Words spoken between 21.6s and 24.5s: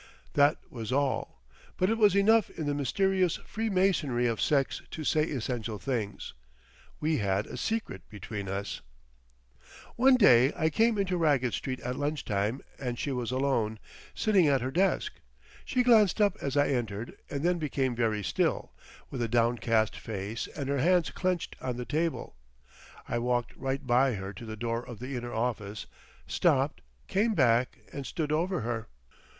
on the table. I walked right by her to